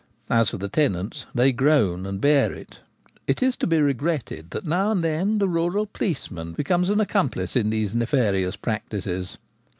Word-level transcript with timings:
As 0.31 0.49
for 0.49 0.57
the 0.57 0.67
tenants, 0.67 1.27
they 1.35 1.51
groan 1.51 2.07
and 2.07 2.19
bear 2.19 2.51
it.• 2.51 2.79
It 3.27 3.43
is 3.43 3.55
to 3.57 3.67
be 3.67 3.79
regretted 3.79 4.49
that 4.49 4.65
n0w 4.65 4.91
and 4.93 5.03
then 5.03 5.37
the 5.37 5.47
rural 5.47 5.85
policeman 5.85 6.53
becomes 6.53 6.89
an 6.89 6.99
accomplice 6.99 7.55
in 7.55 7.69
these 7.69 7.93
nefarious 7.93 8.55
practices. 8.55 9.37